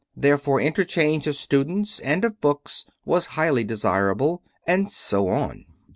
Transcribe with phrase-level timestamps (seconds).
[0.17, 4.41] Therefore interchange of students and of books was highly desirable.
[4.65, 5.65] And so on.